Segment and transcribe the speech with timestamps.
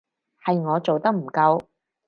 [0.43, 1.61] 係我做得唔夠